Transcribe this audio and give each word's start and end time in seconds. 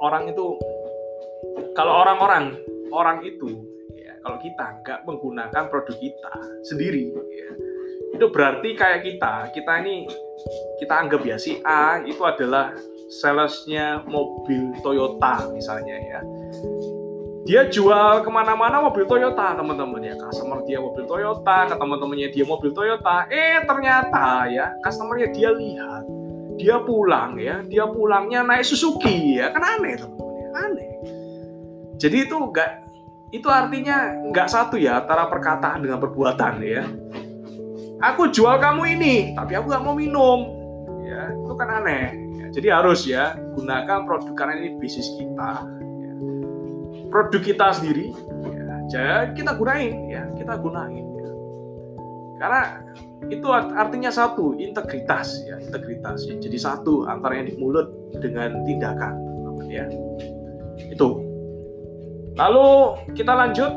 orang 0.00 0.28
itu 0.30 0.56
kalau 1.72 2.04
orang-orang 2.04 2.56
orang 2.92 3.24
itu 3.24 3.64
ya 3.96 4.14
kalau 4.20 4.38
kita 4.40 4.66
nggak 4.84 5.00
menggunakan 5.08 5.64
produk 5.72 5.96
kita 5.96 6.32
sendiri 6.64 7.08
ya, 7.12 7.50
itu 8.12 8.26
berarti 8.28 8.76
kayak 8.76 9.00
kita 9.02 9.48
kita 9.56 9.72
ini 9.84 10.04
kita 10.76 10.94
anggap 10.94 11.22
ya 11.24 11.36
si 11.40 11.58
A 11.64 12.04
itu 12.04 12.20
adalah 12.22 12.76
salesnya 13.12 14.04
mobil 14.08 14.72
Toyota 14.80 15.48
misalnya 15.52 15.96
ya. 16.00 16.20
Dia 17.42 17.66
jual 17.66 18.22
ke 18.22 18.30
mana-mana 18.30 18.78
mobil 18.78 19.02
Toyota 19.02 19.58
teman-teman 19.58 19.98
ya. 19.98 20.14
Customer 20.14 20.62
dia 20.62 20.78
mobil 20.78 21.04
Toyota 21.10 21.66
ke 21.66 21.74
teman-temannya 21.74 22.28
dia 22.30 22.44
mobil 22.46 22.70
Toyota 22.70 23.26
eh 23.28 23.66
ternyata 23.66 24.46
ya 24.46 24.70
customernya 24.80 25.28
dia 25.34 25.50
lihat 25.50 26.21
dia 26.62 26.78
pulang 26.78 27.34
ya 27.42 27.58
dia 27.66 27.84
pulangnya 27.90 28.46
naik 28.46 28.62
Suzuki 28.62 29.34
ya 29.42 29.50
kan 29.50 29.62
aneh 29.66 29.98
ya 29.98 30.06
aneh. 30.62 30.90
Jadi 31.98 32.16
itu 32.30 32.36
enggak 32.38 32.86
itu 33.34 33.48
artinya 33.50 34.14
nggak 34.30 34.48
satu 34.48 34.78
ya 34.78 35.02
antara 35.02 35.26
perkataan 35.26 35.82
dengan 35.82 35.98
perbuatan 35.98 36.62
ya. 36.62 36.86
Aku 38.02 38.30
jual 38.30 38.62
kamu 38.62 38.82
ini 38.98 39.14
tapi 39.34 39.58
aku 39.58 39.66
nggak 39.74 39.82
mau 39.82 39.98
minum. 39.98 40.46
Ya 41.02 41.34
itu 41.34 41.52
kan 41.58 41.82
aneh. 41.82 42.14
Ya, 42.38 42.46
jadi 42.54 42.68
harus 42.78 43.02
ya 43.10 43.34
gunakan 43.58 44.06
produk 44.06 44.34
karena 44.38 44.54
ini 44.62 44.78
bisnis 44.78 45.10
kita. 45.18 45.66
Produk 47.12 47.42
kita 47.44 47.66
sendiri 47.76 48.14
ya, 48.48 48.64
jadi 48.88 49.36
kita 49.36 49.52
gunain 49.58 50.08
ya 50.08 50.22
kita 50.32 50.56
gunain 50.56 51.04
ya. 51.04 51.30
Karena 52.42 52.82
itu 53.30 53.46
artinya 53.54 54.10
satu 54.10 54.58
integritas 54.58 55.46
ya 55.46 55.62
integritas. 55.62 56.26
Ya. 56.26 56.34
jadi 56.42 56.58
satu 56.58 57.06
antara 57.06 57.38
yang 57.38 57.46
di 57.46 57.54
mulut 57.54 57.86
dengan 58.18 58.66
tindakan 58.66 59.14
ya. 59.70 59.86
Itu. 60.90 61.22
Lalu 62.34 62.66
kita 63.14 63.30
lanjut 63.30 63.70